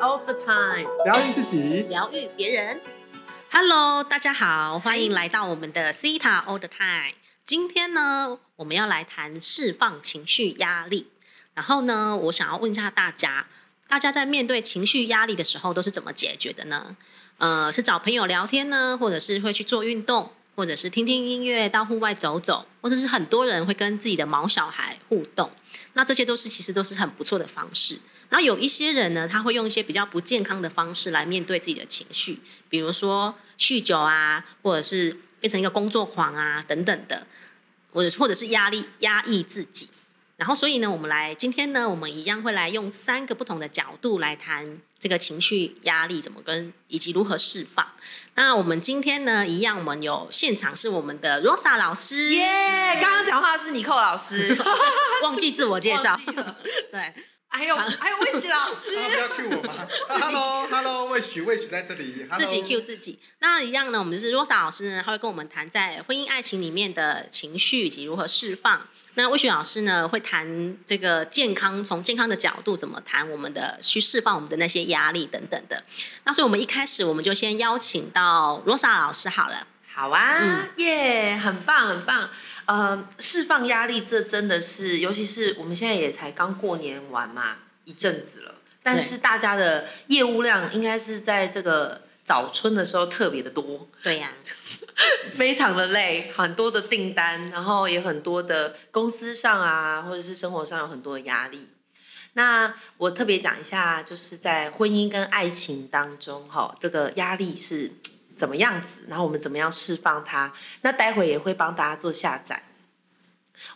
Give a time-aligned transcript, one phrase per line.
[0.00, 2.80] all the time，疗愈自己，疗愈别人。
[3.50, 7.12] Hello，大家好，欢迎来到我们的 Cita all the time。
[7.44, 11.08] 今天呢，我们要来谈释放情绪压力。
[11.52, 13.46] 然后呢，我想要问一下大家，
[13.88, 16.96] 大家在面对情绪压力的时候都是怎么解决的呢？
[17.36, 25.50] 呃，是找朋友聊天呢，或者是会去做运动，或者是听听音乐，到户外走走，或者是很多人会跟自己的毛小孩互动。
[25.92, 27.98] 那这些都是其实都是很不错的方式。
[28.30, 32.38] 然后有一些人呢，他会用一些比较不健康的方式来面对自己的情绪，
[32.68, 37.26] 比如说酗酒啊，或者是变成一个工作狂啊等等的，
[37.92, 39.90] 或者或者是压力压抑自己。
[40.36, 47.86] 然后所以呢，我们来今天呢，我们一样会来用三个不同的角度来谈这个情绪压力怎么跟以及如何释放。
[48.36, 52.96] 那我们今天呢，一样我们有现场是我们的 Rosa 老师，耶！
[53.02, 54.56] 刚刚讲话是尼寇老师，
[55.22, 56.18] 忘记自我介绍
[56.90, 57.12] 对。
[57.52, 59.88] 还有还有魏喜老师，啊不要 cue 我吗？
[60.08, 63.18] Hello，Hello，魏许，魏许在这里，自己 Hello cue 自己。
[63.40, 68.86] 那一样呢，我们就是 Rosa 老师呢，他会跟我们谈在婚姻爱情里面的情绪以及如何释放。
[69.14, 75.82] 那魏雪老师呢，会谈这个健康，从健康的角度怎么谈我们的去释放我们的那些压力等等的。
[76.24, 79.66] 那所以我们一开始我们就先邀请到 Rosa 老师好了。
[79.92, 82.30] 好啊嗯，耶，很棒很棒。
[82.70, 94.32] 呃，释放压力，这真的是，尤其是我们现在也才刚过年完嘛，一阵子了，但是大家的业务量应该是在这个早春的时候特别的多，对呀、
[95.34, 101.70] 非常的累，很多的订单，然后也很多的公司上啊，或者是生活上有很多的压力。
[102.34, 107.90] 那我特别讲一下，就是在婚姻跟爱情当中，哈，这个压力是
[108.40, 110.54] 怎么样子，然后我们怎么样释放它。
[110.80, 112.62] 那待会也会帮大家做下载。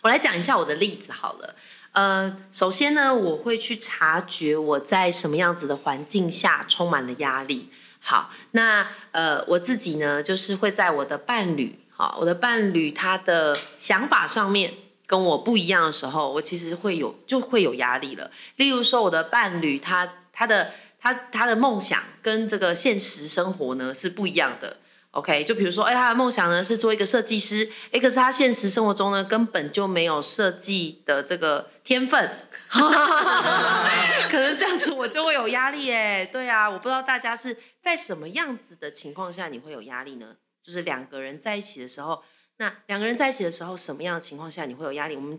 [0.01, 1.55] 我来讲一下我的例子好了。
[1.93, 7.71] 呃，首先呢，我会去察觉我在什么样子的环境下充满了压力。
[8.01, 14.73] 好，那呃，我自己呢，就是会在我的伴侣，好，我的伴侣他的想法上面
[15.07, 18.31] 跟我不一样的时候，我其实会有就会有压力了。
[18.57, 20.73] 例如说，我的伴侣他他的
[21.05, 24.79] 他他的梦想跟这个现实生活呢是不一样的。
[25.11, 32.31] OK，就比如说，哎，他的梦想呢是做一个设计师，哎，可是他现实生活中呢根本就没有设计的这个天分，
[32.73, 36.25] 可能这样子我就会有压力哎。
[36.25, 40.37] 对啊，我不知道大家是在什么样子的情况下你会有压力呢？
[40.63, 42.25] 就是两个人在一起的时候，
[42.57, 45.15] 那两个人在一起的时候，什么样的情况下你会有压力？
[45.15, 45.39] 我们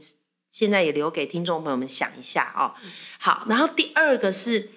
[0.51, 2.71] 现在也留给听众朋友们想一下哦。
[3.19, 4.69] 好，然后第二个是，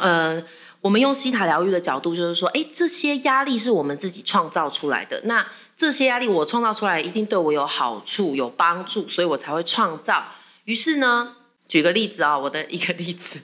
[0.00, 0.42] 呃。
[0.82, 5.20] 我们用西塔疗愈的角度，就是说，哎，这些压力是我们自己创造出来的。
[5.24, 5.46] 那
[5.76, 10.24] 这些压力我创造出来，一定对我有好处、有帮助，所以我才会创造。
[10.64, 11.36] 于是呢，
[11.68, 13.42] 举个例子啊、我的一个例子，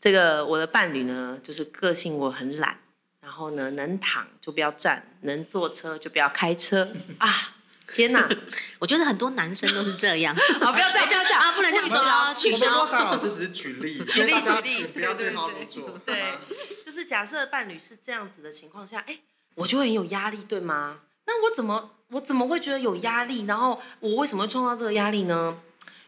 [0.00, 2.78] 这个我的伴侣呢，就是个性我很懒，
[3.22, 7.54] 然后呢，能躺就不要站，能坐车就不要开车啊！
[7.94, 8.28] 天哪，
[8.78, 10.34] 我觉得很多男生都是这样。
[10.34, 12.88] 好， 不要再这样讲啊，不能这样说啊，取我们消洛。
[12.90, 16.34] 莎老师只是举例， 举例举例不要对号入对座，对
[16.84, 19.18] 就是假设伴侣是这样子的情况下，哎，
[19.54, 20.98] 我就会很有压力，对吗？
[21.26, 23.44] 那我怎么我怎么会觉得有压力？
[23.46, 25.58] 然后我为什么会创造这个压力呢？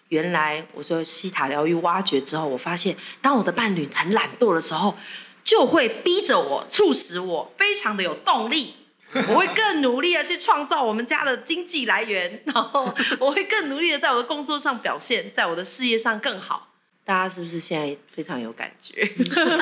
[0.08, 4.96] 原来我说西塔疗愈挖掘之后，我发现当我的伴侣很懒惰的时候，
[5.42, 8.74] 就会逼着我，促使我非常的有动力。
[9.28, 16.68] 我会更努力的去创造我们家的经济来源， 然后我会更努力的在我的工作上表现，在我的事业上更好。
[17.04, 19.10] 大家是不是现在非常有感觉？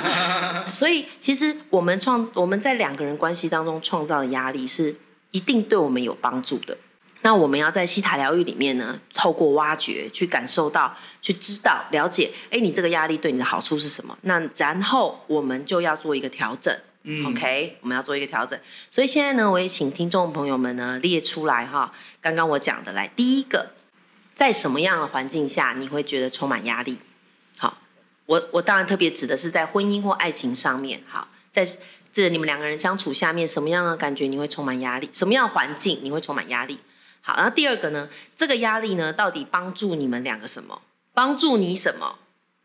[0.75, 4.95] 所以其实我们创我们在两个人关系当中创造的压力是
[5.31, 6.77] 一定对我们有帮助的。
[7.23, 14.17] 那我们要在西塔疗愈里面呢，透过挖掘去感受到、去知道、了解，哎，你这个压力对你的好处是什么？
[14.23, 16.75] 那然后我们就要做一个调整。
[17.27, 18.59] OK，我们要做一个调整。
[18.91, 23.73] 所以现在呢，我也请听众朋友们呢列出来哈，刚刚我讲的来，第一个，
[24.35, 26.99] 在什么样的环境下你会觉得充满压力？
[27.59, 27.79] 好，
[28.27, 31.03] 我我当然特别指的是在婚姻或爱情上面。
[31.09, 31.67] 好，在
[32.13, 35.09] 这你们两个人相处下面，什么样的感觉你会充满压力？
[35.13, 36.79] 什么样的环境你会充满压力？
[37.23, 40.83] 好，然后第二个呢，这个压力呢，到底帮助你们两个什么？
[41.13, 42.19] 帮助你什么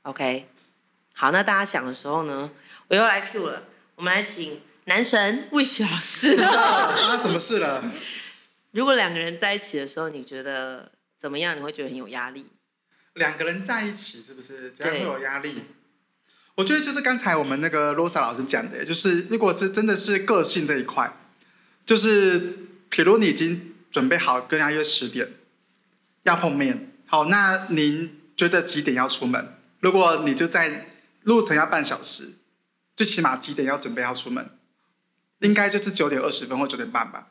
[0.04, 0.48] ？OK，
[1.14, 2.52] 好，那大家想的时候呢，
[2.88, 3.64] 我又来 Q 了，
[3.96, 6.36] 我们来请男神魏雪老师。
[6.38, 7.92] 发什么事了？
[8.72, 11.56] 如果两个人在一起的时候，你觉得怎么样？
[11.58, 12.46] 你会觉得很有压力？
[13.14, 15.64] 两个人在一起是不是这样会有压力？
[16.56, 21.14] 我觉得就是刚才我们那个罗莎老师讲的，就是如果是真的是个性这一块，
[21.86, 22.58] 就是
[22.90, 25.30] 比如你已经准备好跟他约十点
[26.24, 29.58] 要碰面，好，那您觉得几点要出门？
[29.80, 30.88] 如果你就在
[31.24, 32.34] 路程要半小时，
[32.96, 34.50] 最起码几点要准备要出门？
[35.40, 37.28] 应该就是九点二十分或九点半吧。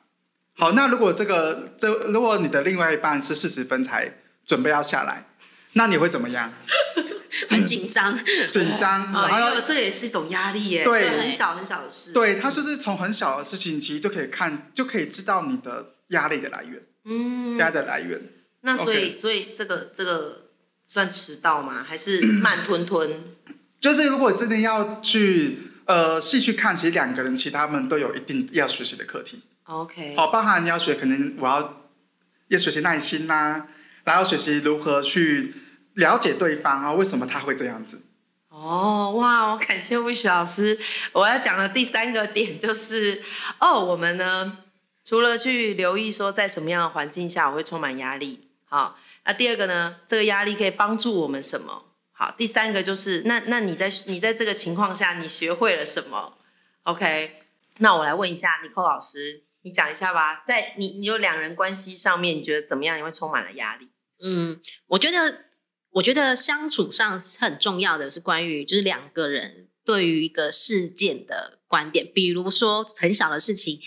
[0.56, 5.26] 好，那如果这个这如果你的另外一半是四十分才准备要下来，
[5.72, 6.52] 那你会怎么样？
[7.50, 8.16] 很紧张，
[8.50, 18.20] 紧张， 然后这也是一种压力耶，对很小很小的事，，对他就是从很小的事情，其实就可以看，就可以知道你的压力的来源，嗯，压力的来源。
[18.60, 20.44] 那所以所以这个这个
[20.84, 21.84] 算迟到吗？
[21.86, 23.24] 还是慢吞吞？
[23.84, 29.42] 就是如果真的要去呃细去看，其实两个人其实他们都有一定要学习的课题。
[29.64, 31.84] OK，好，包含你要学，可能我要
[32.48, 33.68] 要学习耐心啦、
[34.04, 35.54] 然后学习如何去
[35.96, 38.00] 了解对方啊，为什么他会这样子。
[38.48, 39.52] 哦，哇！
[39.52, 40.78] 我感谢 Wish 老师。
[41.12, 43.20] 我要讲的第三个点就是，
[43.60, 44.60] 哦，我们呢
[45.04, 51.82] 除了去留意说在什么样的环境下我会充满压力，好，那第二个呢，这个压力可以帮助我们什么？
[52.24, 56.38] 好，第三个就是，那那你在你在这个情况下你学会了什么
[56.84, 57.42] ？OK，
[57.80, 62.96] 那我来问一下尼寇老师，你讲一下吧，在你你有两人关系上面，你觉得怎么样？
[62.96, 63.90] 你会充满了压力？
[64.22, 65.44] 嗯，我觉得，
[65.90, 73.78] 我觉得相处上是很重要的是关于就是两个人对于一个事件的观点，比如说很小的事情，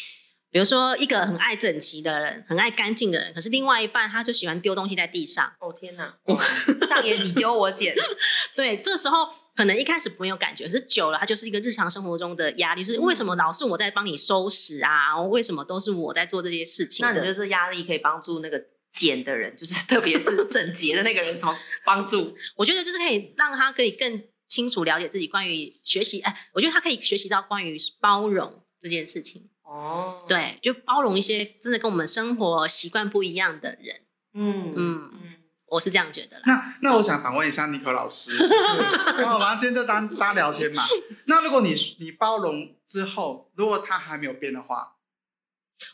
[0.49, 6.17] 比如说一个很爱整齐的人，很爱干净的人，可是另外一半他就喜欢丢东西在地上，哦天哪！
[6.87, 7.93] 上演你丢我捡，
[8.55, 15.19] 对，这时候可能一开始没有感觉，可是久了，他就是一个日常生活中的压力，是为什么老是我在帮你收拾啊？
[15.21, 17.11] 为什么都是我在做这些事情的？
[17.11, 18.63] 那你觉得这压力可以帮助那个
[18.93, 21.55] 捡的人，就是特别是整洁的那个人什么
[21.85, 22.35] 帮助？
[22.55, 29.49] 我觉得就是可以让他可以更清楚了解自己关于学习，哎，我觉得他可以学习到关于包容这件事情。
[29.67, 34.01] 哦，，对，就包容一些真的跟我们生活习惯不一样的人。
[34.33, 35.33] 嗯嗯嗯，嗯，
[35.67, 36.43] 我是这样觉得啦。
[36.45, 40.85] 那那我想反问一下尼克老师，就是哦，反正今天就当大家聊天嘛。
[41.25, 44.95] 那如果你你包容之后，如果他还没有变的话，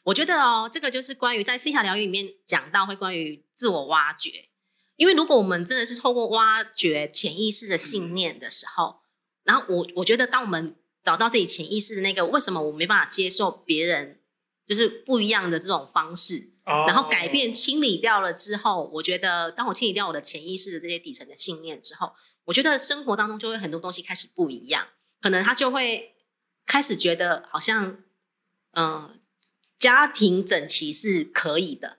[0.03, 4.49] 我觉得哦，这个就是关于在思想疗愈里面讲到会关于自我挖掘，
[4.97, 9.01] 因为如果我们真的是透过挖掘潜意识的信念的时候，
[9.43, 14.21] 然后我我觉得当我们找到自己潜意识的那个为什么我没办法接受别人
[14.65, 16.51] 就是不一样的这种方式，
[16.87, 22.13] 然后改变清理掉了之后，我觉得当我清理掉我的潜意识的这些底层的信念之后，
[22.45, 24.87] 我觉得生活当中就会很多东西开始不一样，
[25.21, 26.15] 可能他就会
[26.65, 27.97] 开始觉得好像，
[28.71, 29.19] 嗯、
[29.77, 31.97] 家庭整齐是可以的，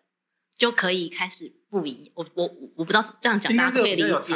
[0.56, 2.10] 就可以开始不一。
[2.14, 4.34] 我我我不知道这样讲大家可以理解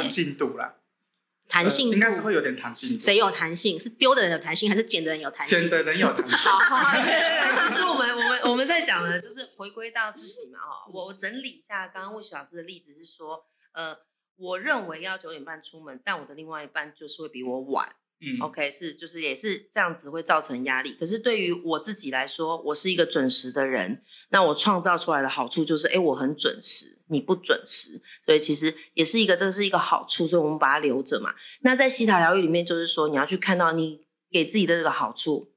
[1.49, 2.97] 弹性应该是会有点弹性。
[2.99, 3.77] 谁有弹性？
[3.79, 5.59] 是丢的人有弹性，还是捡的人有弹性？
[5.59, 6.37] 捡的人有弹性。
[6.37, 10.89] 好 好好，对对对， 其实我们我们我们在讲的就是回归到自己嘛哈。
[10.93, 13.43] 我我整理一下刚刚魏雪老师的例子是说，
[13.73, 13.97] 呃，
[14.37, 17.95] 我认为要九点半出门，但我的另外一半就是会比我晚。
[18.21, 20.93] 嗯 OK，是就是也是这样子会造成压力。
[20.99, 31.33] 可是对于我自己来说，我是一个准时的人，那我创造出来的好处就是，哎，我很准时，你不准时，所以其实也是一个这是一个好处，所以我们把它留着嘛。
[31.61, 35.53] 那在西塔疗愈里面，就是说你要去看到你给自己的这个好处，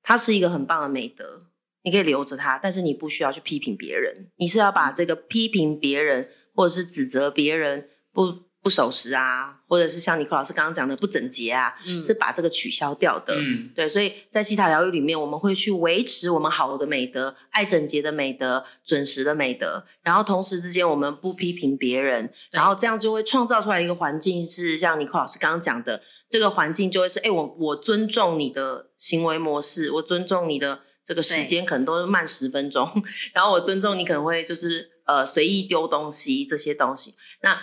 [0.00, 1.48] 它是一个很棒的美德，
[1.82, 13.34] 你可以留着它，但是你不需要去批评别人，你是要把这个批评别人或者是指责别人不不守时啊，或者是像尼克老师刚刚讲的不整洁啊，嗯是把这个取消掉的。
[13.36, 13.70] 嗯。
[13.76, 32.88] 对，所以在西塔疗愈里面，我们会去维持我们好的美德、爱整洁的美德、准时的美德，然后同时之间我们不批评别人，然后这样就会创造出来一个环境，是像尼克老师刚刚讲的，这个环境就会是，哎，我我尊重你的行为模式，我尊重你的这个时间，可能都是慢十分钟，
[33.34, 37.54] 然后我尊重你可能会就是呃随意丢东西这些东西，那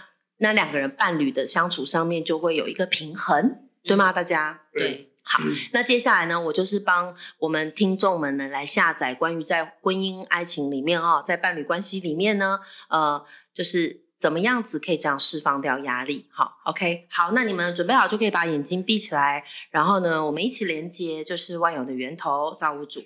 [0.41, 4.11] 那两个人伴侣的相处上面就会有一个平衡，对吗？
[4.11, 4.63] 大家？
[4.73, 5.39] 对，好，
[5.71, 16.27] 那接下来呢，我就是帮我们听众们呢来下载关于在婚姻爱情里面哦，在伴侣关系里面呢，呃，就是怎么样子可以这样释放掉压力。
[16.31, 23.01] 好，OK，好，那你们准备好就可以把眼睛闭起来，然后呢，我们一起连接，就是万有的源头造物主。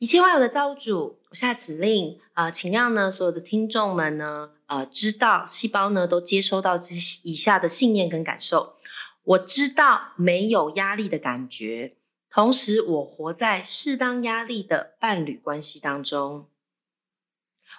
[0.00, 8.76] 一切万有的造物主，我下指令，呃，请让呢所有的听众们呢，呃，知道细胞呢都接收到这些以下的信念跟感受。
[9.22, 11.96] 我知道没有压力的感觉，
[12.30, 16.48] 同时我活在适当压力的伴侣关系当中。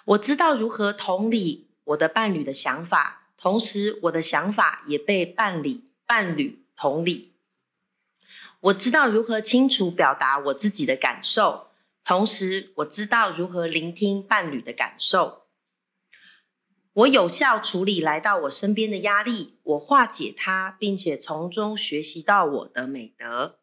[0.04, 7.32] 我知道如何同理我的伴侣的想法，同时我的想法也被伴侣伴侣同理。
[8.60, 11.71] 我知道如何清楚表达我自己的感受，
[12.04, 15.42] 同时我知道如何聆听伴侣的感受。
[16.94, 23.60] 我有效处理来到我身边的压力，我化解它，并且从中学习到我的美德。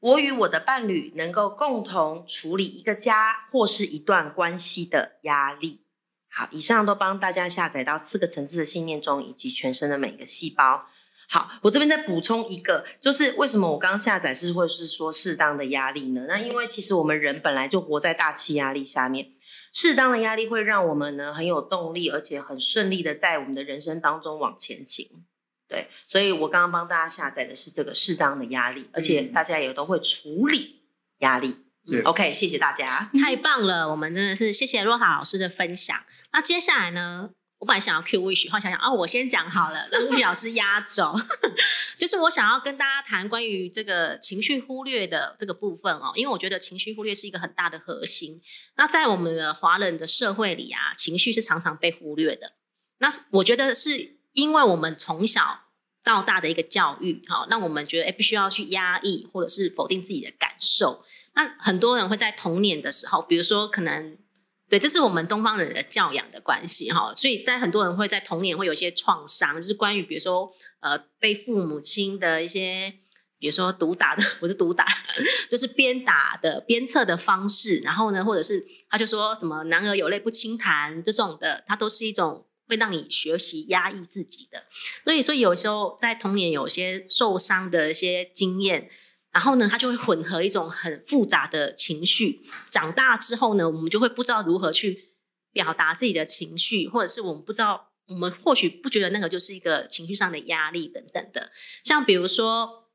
[0.00, 5.86] 我与我的伴侣能够共同处理一个家或是一段关系的压力。
[6.28, 10.86] 好，以上都帮大家下载到四个层次的信念中，以及全身的每个细胞。
[11.32, 16.24] 好，我这边再补充一个，就是为什么我刚下载是会是说适当的压力呢？
[16.26, 19.28] 那因为其实我们人本来就活在大气压力下面，
[19.72, 25.08] 适当的压力会让我们呢很有动力，而且很顺利的在我们的人生当中往前行。
[25.68, 30.82] 对，所以我刚刚帮大家下载的是这个适当的压力，而且大家也都会处理
[31.18, 31.54] 压力。
[32.04, 33.08] OK，谢谢大家。
[33.22, 35.96] 太棒了，我们真的是谢谢若塔老师的分享。
[36.32, 41.14] 那接下来呢，我本来想要 Q Wish，后来想想哦，我先讲好了， 让 Wish 老师压轴。
[41.98, 48.40] 就是我想要跟大家谈关于这个情绪忽略的这个部分哦，因为我觉得情绪忽略是一个很大的核心。
[48.76, 52.54] 那在我们的华人的社会里啊，情绪是常常被忽略的。
[52.98, 55.64] 那我觉得是因为我们从小
[56.02, 61.04] 到大的一个教育，哈，让我们觉得哎，必须要去压抑或者是否定自己的感受。
[61.34, 64.16] 那很多人会在童年的时候，比如说可能
[64.70, 70.48] 对，这是我们东方人的教养的关系哈，所以在很多人会在童年会有一些创伤，就是关于比如说
[70.78, 72.94] 呃被父母亲的一些，
[73.40, 74.86] 比如说毒打的， 不是毒打，
[75.50, 84.62] 就是鞭打的鞭策的方式，然后呢，或者是他就说什么男儿有泪不轻弹这种的，它都是一种会让你学习压抑自己的，
[85.02, 88.88] 所以所以有时候在童年有些受伤的一些经验。
[89.32, 92.42] 然后呢，他就会混合一种很复杂的情绪。
[92.70, 95.14] 长大之后呢，我们就会不知道如何去
[95.52, 101.52] 表达自己的情绪，或者是我们不知道，我们或许不觉得那个就是一个情绪上的压力等等的。
[101.84, 102.88] 像比如说，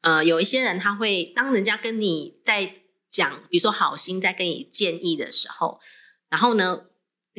[0.00, 5.80] 呃，有一些人他会当人家跟你在讲，比如说好心在跟你建议的时候，
[6.30, 6.86] 然后呢，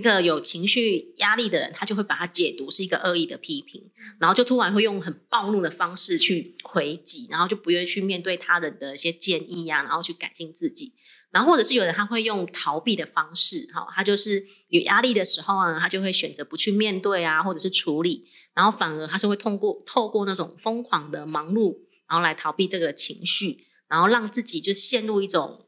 [0.03, 3.89] 那个有情绪压力的人，他就会把它解读是一个恶意的批评，
[4.19, 10.93] 然后就突然会用很暴怒的方式去回击，然后就不愿意去面对他人的一些建议呀、然后去改进自己。
[11.31, 18.25] 然后或者是有人他会用逃避的方式，哈，他就是有压力的时候啊，他就会选择不去面对啊，或者是处理，
[18.55, 21.77] 然后反而他是会通过透过那种疯狂的忙碌，
[22.09, 25.67] 然后来逃避这个情绪，然后让自己就陷入一种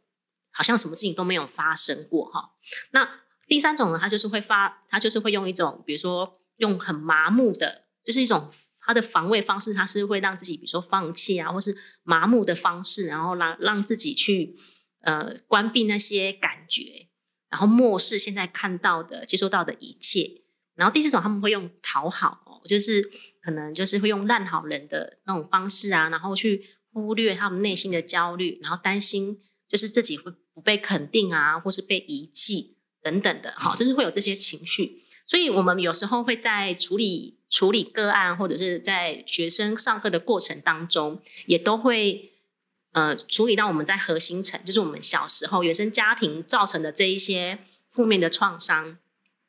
[0.51, 2.53] 好像什么事情都没有发生过哈。
[2.89, 3.20] 那
[3.51, 14.55] 第三种呢，他就是会发，他就是会用一种，比如说用很麻木的，就是一种他的防卫方式，他是会让自己，比如说放弃啊，或是麻木的方式，然后让让自己去
[15.01, 17.09] 呃关闭那些感觉，
[17.49, 20.43] 然后漠视现在看到的、接收到的一切。
[20.75, 32.77] 然后第四种，他们会用讨好哦，就是可能就是会用烂好人的那种方式啊，然后去忽略他们内心的焦虑，然后担心就是自己会不被肯定啊，或是被遗弃。
[33.03, 42.31] 等等的，哈，就是会有这些情绪，所以我们有时候会在处理处理个案，或者是在学生上课的过程当中，也都会
[42.91, 48.97] 呃处理到我们在核心层，就是我们小时候原生家庭造成的这一些负面的创伤。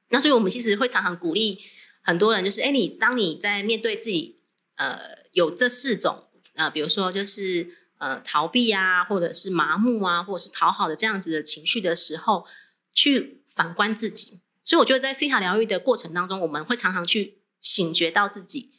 [0.08, 1.58] 那所以我们其实会常常鼓励
[2.00, 4.40] 很多人，就是哎，你当你在面对自己
[4.76, 4.98] 呃
[5.32, 7.68] 有这四种呃，比如说就是
[7.98, 12.46] 呃逃避啊，或者是麻木啊，或者是讨好的这样子的情绪的时候，
[12.94, 13.41] 去。
[13.54, 18.70] 反观自己，所以我觉得在 C 塔疗愈的过程当中，我们会常常去醒觉到自己，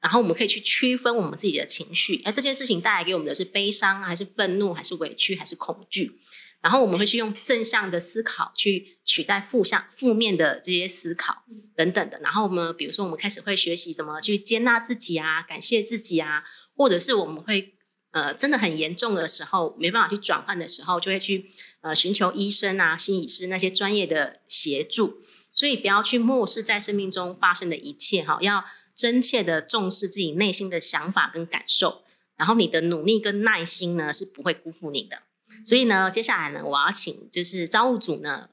[0.00, 6.20] 然后我们可以去区分我们自己的情绪，哎，这件事情带来给我们的是悲伤，还是愤怒，还是委屈，还是恐惧？
[6.60, 11.42] 然后我们会去用正向的思考去取代负向、负面的这些思考
[11.74, 12.20] 等等的。
[12.20, 16.44] 然后我们比如说，我们开始会学习怎么去接纳自己啊，感谢自己啊，
[16.76, 17.74] 或者是我们会
[18.12, 21.50] 呃真的很严重的时候，没办法去转换的时候，就会去。
[21.82, 25.20] 呃，寻求医生啊、心理师那些专业的协助，
[25.52, 28.64] 所以不要去漠视在生命中发生的一切哈，要
[28.94, 32.04] 真切的重视自己内心的想法跟感受，
[32.36, 35.22] 然后你的努力跟耐心呢是不会辜负你的。
[35.66, 38.48] 所以呢，接下来呢，我要请就是招物组呢，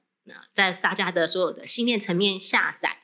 [0.51, 3.03] 在大家的所有的信念层面下载。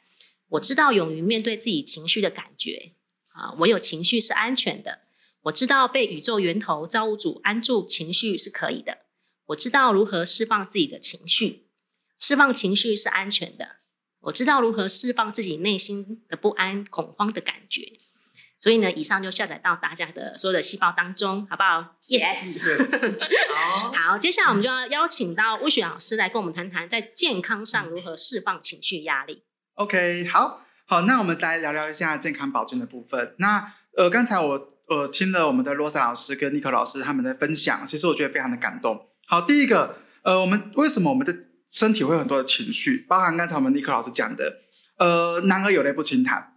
[0.50, 2.93] 我知道勇于面对自己情绪的感觉
[3.27, 5.01] 啊，我有情绪是安全的。
[5.45, 8.99] 我知道被宇宙源头造物主安住情绪是可以的。
[9.47, 11.67] 我知道如何释放自己的情绪，
[12.19, 13.77] 释放情绪是安全的。
[14.21, 17.93] 我知道如何释放自己内心的不安、恐慌的感觉。
[18.59, 23.13] 所以呢，以上就下载到大家的所有的细胞当中，好不好？Yes。
[23.53, 29.43] 好，好，接下来我们就要邀请到魏雪老师来跟我们谈谈在健康上如何释放情绪压力。
[29.75, 33.35] OK，好好，那我们来聊聊一下健康保健的部分。
[33.37, 39.07] 那呃，刚才我呃听了我们的罗莎老师跟尼克老师他们的分享，其实我觉得非常的感动。
[39.27, 41.35] 好，第一个，呃，我们为什么我们的
[41.71, 43.05] 身体会有很多的情绪？
[43.07, 44.61] 包含刚才我们尼克老师讲的，
[44.97, 46.53] 呃，男儿有泪不轻弹，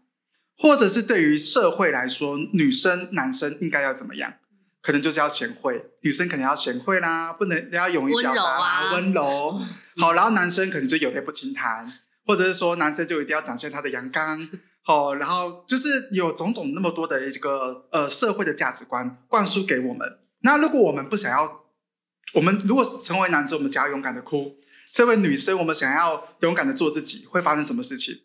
[0.58, 4.34] 或者是对于社会来说，女生男生应该要怎么样？
[4.80, 9.52] 可能就是要贤惠，女生可能要贤惠啦，不能要勇于表达啦，温柔。
[9.98, 11.86] 好，然后男生可能就有泪不轻弹，
[12.24, 14.40] 或者是说男生就一定要展现他的阳刚。
[14.88, 20.18] 哦，然后就是有种种那么多的一个呃社会的价值观灌输给我们。
[20.40, 21.64] 那如果我们不想要，
[22.32, 24.56] 我们如果是成为男生，我们想要勇敢的哭；，
[24.90, 28.22] 身为女生，我们想要勇敢的做自己，会发生什么事情？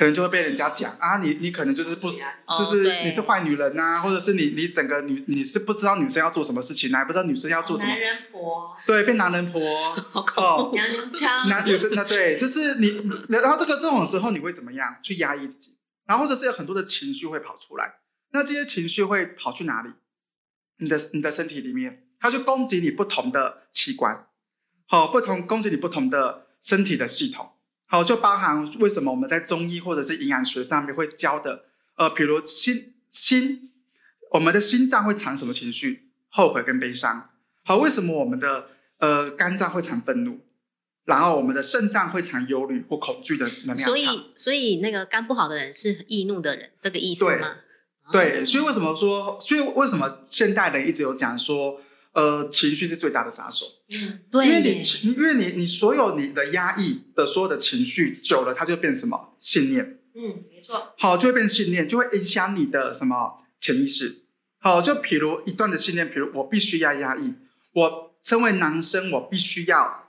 [0.00, 7.90] 可能就会被人家讲啊，你你可能就是不，就是你是坏女人呐，或者是你你整个女你是不知道女生要做什么事情，还不知道女生要做什么。
[7.90, 8.74] 男人婆。
[8.86, 9.60] 对，变男人婆。
[10.38, 11.50] 哦，娘娘腔。
[11.50, 14.96] 男女生那对，就是你，然后这个这种时候你会怎么样？
[15.02, 15.76] 去压抑自己，
[16.06, 17.96] 然后或者是有很多的情绪会跑出来。
[18.30, 19.90] 那这些情绪会跑去哪里？
[20.78, 24.28] 你的你的身体里面，它就攻击你不同的器官，
[24.86, 27.52] 好，不同攻击你不同的身体的系统。
[27.90, 31.64] 好，就包含为什么我们在中医或者是营养学上面会教的，
[31.96, 33.72] 呃，比如心心，
[34.30, 36.12] 我们的心脏会藏什么情绪？
[36.28, 37.30] 后悔跟悲伤。
[37.64, 38.68] 好，为什么我们的
[38.98, 40.38] 呃肝脏会藏愤怒？
[41.04, 44.06] 然后我们的肾脏会藏忧虑或恐惧的能量所以，
[44.36, 47.56] 所以那个肝不好的人是易怒的人，这个意思吗？
[48.12, 49.40] 对，所以为什么说？
[49.40, 51.80] 所以为什么现代人一直有讲说？
[52.12, 53.66] 呃，情绪是最大的杀手。
[53.88, 60.00] 嗯，对，因为你，因为你，你所有你的压抑的所有的情绪久了，它就变什么信念？
[60.16, 60.92] 嗯，没错。
[60.98, 64.22] 好，就会变信念，就会影响你的什么潜意识。
[64.58, 67.34] 好，就比如一段的信念，比如我必须要压抑，
[67.74, 70.08] 我身为男生，我必须要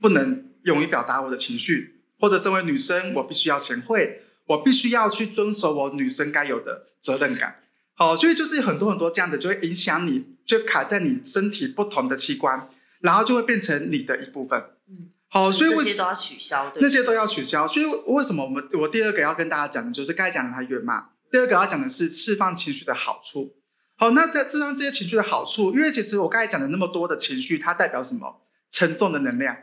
[0.00, 7.62] 不能勇于表达我的情绪，或者身为女生，我必须要贤惠，我必须要去遵守我女生该有的责任感。
[7.94, 10.36] 好，所以就是很多很多这样的，就会影响你。
[10.48, 14.58] 就卡在你身体不同的器官，然后就会变成你的一部分。
[14.88, 16.72] 嗯，好，所以这些都要取消。
[16.80, 17.66] 那些都要取消。
[17.66, 21.10] 所以为什么我们我第二个要跟大家讲的就是该讲的还原嘛？
[21.30, 23.58] 第二个要讲的是释放情绪的好处。
[23.96, 28.40] 好，那在释放这些情绪的好处，因为其实我刚才讲的那么多的情绪，它代表什么？
[28.70, 29.54] 沉重的能量，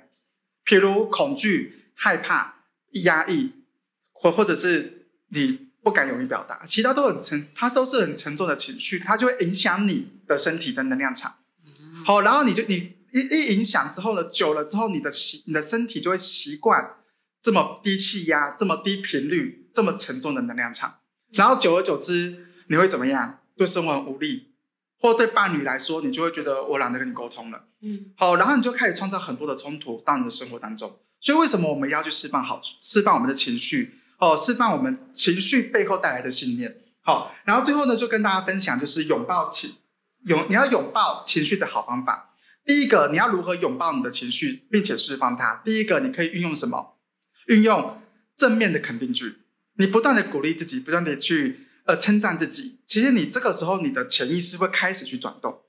[0.66, 2.58] 譬如恐惧、害怕、
[2.92, 3.54] 压抑，
[4.12, 5.65] 或或者是你。
[5.86, 11.36] 不敢勇于表达，其他都很沉，它都是很沉重的情绪，它就会影响你的身体的能量场。
[12.04, 16.96] 好，然后你就你一一影响之后呢，久了之后，你的习你的身体就会习惯
[17.40, 21.02] 这么低气压、这么低频率、这么沉重的能量场。
[21.34, 23.42] 然后久而久之，你会怎么样？
[23.56, 24.56] 对生活很无力，
[25.00, 27.66] 或对伴侣来说，你就会觉得我懒得跟你沟通了。
[27.82, 31.00] 嗯，好，然后你就开始创造很多的冲突到你的生活当中。
[31.22, 34.00] 所以为什么我们要去释放好处，释放我们的情绪？
[34.20, 36.78] 哦，释放我们情绪背后带来的信念。
[37.02, 39.76] 好，然后最后呢，就跟大家分享，就是拥抱情，
[40.26, 42.34] 拥你要拥抱情绪的好方法。
[42.66, 45.62] 第一个，你要如何拥抱你的情绪，并且释放它？
[45.64, 46.98] 第一个，你可以运用什么？
[47.46, 48.02] 运用
[48.36, 49.42] 正面的肯定句，
[49.78, 52.80] 你不断的鼓励自己，不断的去呃称赞自己。
[52.88, 55.62] 其实你这个时候，你的潜意识会开始去转动，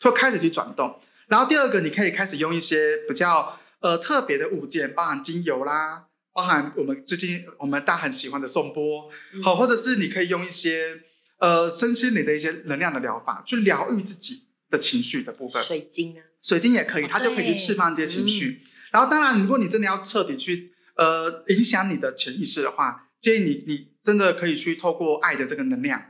[0.00, 1.00] 会开始去转动。
[1.28, 6.07] 然后第二个，你可以开始用一些比较呃特别的物件，包含精油啦。
[6.38, 9.10] 包含我们最近我们大家很喜欢的颂钵，
[9.42, 11.02] 好，或者是你可以用一些
[11.38, 15.60] 呃身心里的一些能量的疗法，去疗愈自己的情绪的部分。
[15.60, 16.20] 水晶呢？
[16.40, 18.62] 水晶也可以，它就可以去释放这些情绪。
[18.92, 26.00] 然后，当然，如果你真的要彻底去呃影响你的潜意识的话，建议你你真的可以去透过爱的这个能量，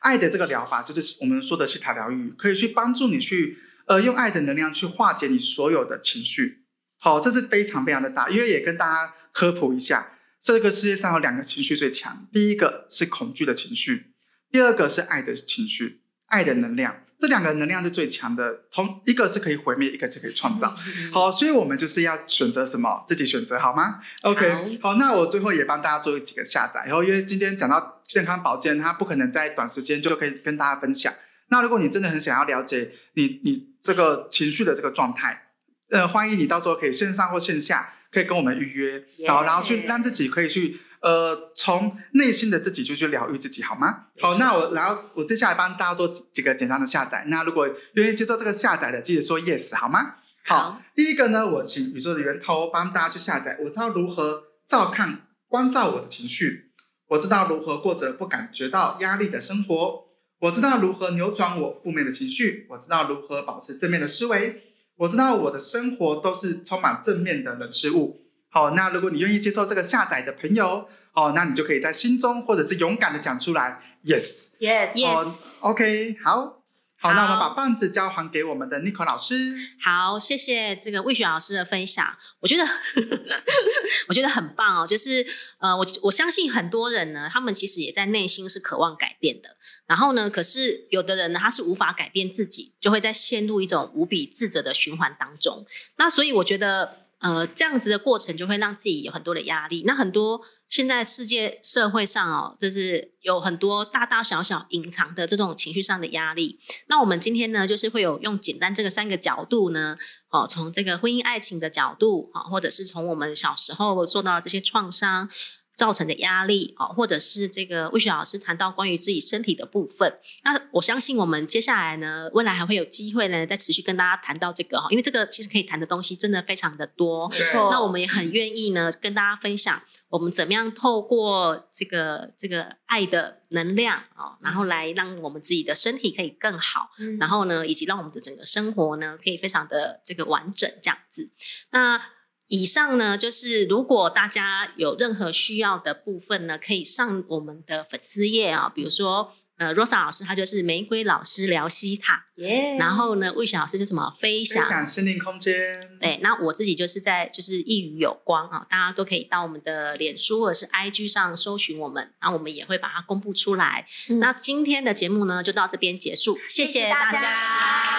[0.00, 3.58] 爱的这个疗法，就是我们说的西塔疗愈，可以去帮助你去
[3.88, 6.62] 呃用爱的能量去化解你所有的情绪。
[6.98, 9.12] 好，这是非常非常的大，因为也跟大家。
[9.36, 14.14] 科普一下，这个世界上有两个情绪最强，第一个是恐惧的情绪，
[14.50, 18.62] 第二个是爱的情绪，爱的能量，这两个能量是最强的。
[18.70, 20.74] 同一个是可以毁灭，一个是可以创造。
[21.12, 26.84] 好，所以我们就是要选择什么，自己选择好吗？OK，好，那我最后也帮大家做几个下载。
[26.86, 31.12] 然后，因为今天讲到健康保健，它不可能在短时间就可以跟大家分享。
[31.48, 35.48] 那如果你真的很想要了解你你这个情绪的这个状态，
[35.90, 37.92] 呃，欢迎你到时候可以线上或线下。
[38.16, 44.06] 可以跟我们预约，好，然后去让自己可以去，呃，从内心的自己就去疗愈自己，好吗？
[44.22, 47.26] 好，那我然后我接下来帮大家做几个简单的下载。
[47.26, 50.14] 那如果愿意接受这个下载的，记得说 yes，好吗？
[50.46, 53.58] 好，第一个呢，我请宇宙的源头帮大家去下载。
[53.62, 56.70] 我知道如何照看、关照我的情绪，
[57.08, 60.04] 我知道如何过着不感觉到压力的生活，
[60.40, 64.62] 我知道如何扭转我负面的情绪，我知道如何保持正面的思维。
[64.96, 68.22] 我知道我的生活都是充满正面的人事物。
[68.48, 76.62] 好，那如果你愿意接受这个下载的朋友，哦，那你就可以在心中或者是勇敢的讲出来，yes，yes，yes，OK，好，
[76.98, 79.54] 好，那我们把棒子交还给我们的 Nico 老师。
[79.80, 82.64] 好，谢谢这个魏雪老师的分享，我觉得
[84.08, 84.86] 我觉得很棒哦。
[84.86, 85.24] 就是
[85.58, 89.56] 呃，我我相信很多人呢，他们其实也在内心是渴望改变的。
[89.86, 95.66] 然后呢，可是有的人呢，他是无法改变自己，就会在陷入一种无比自责的循环当中。
[95.96, 97.00] 那所以我觉得。
[97.20, 99.82] 呃，这样子的过程就会让自己有很多的压力。
[99.86, 106.60] 那很多现在世界社会上哦，就是有很多大大小小隐藏的这种情绪上的压力。
[106.88, 109.96] 那我们今天呢，就是会有用简单这个三个角度呢，
[110.30, 115.30] 哦，从这个婚姻爱情的角度哦，或者是从我们小时候受到这些创伤
[115.76, 120.18] 造成的压力哦，或者是这个魏雪老师谈到关于自己身体的部分。
[120.42, 127.28] 那我相信我们接下来呢，未来还会有机会呢，再持续跟大家谈到这个哈，因为这个其实可以谈的东西真的非常的多。
[127.28, 127.68] 没错。
[127.70, 141.28] 那我们也很愿意呢，跟大家分享我们怎么样透过这个这个爱的能量哦，然后来让我们自己的身体可以更好，嗯然后呢，以及让我们的整个生活呢，可以非常的这个完整这样子。
[141.70, 142.00] 那
[142.48, 155.80] 以上呢，就是如果大家有任何需要的部分呢，可以上我们的粉丝页啊、比如说呃，Rosa 老师她就是玫瑰老师聊西塔，耶然后呢，魏雪老师就什么飞分翔享心灵空间。
[155.98, 163.86] 对，那我自己就是在就是一语有光啊，大家都可以到我们的脸书或者是 IG 上搜寻我们，然后我们也会把它公布出来。
[164.10, 167.95] 嗯那今天的节目呢，就到这边结束，谢谢大家